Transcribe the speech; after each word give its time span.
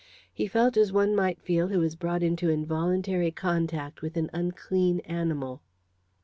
He 0.33 0.47
felt 0.47 0.77
as 0.77 0.91
one 0.91 1.15
might 1.15 1.39
feel 1.43 1.67
who 1.67 1.79
is 1.83 1.95
brought 1.95 2.23
into 2.23 2.49
involuntary 2.49 3.29
contact 3.29 4.01
with 4.01 4.17
an 4.17 4.31
unclean 4.33 5.01
animal. 5.01 5.61